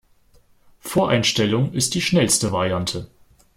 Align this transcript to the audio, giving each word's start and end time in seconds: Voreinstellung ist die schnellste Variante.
Voreinstellung 0.79 1.73
ist 1.73 1.93
die 1.93 2.01
schnellste 2.01 2.51
Variante. 2.51 3.07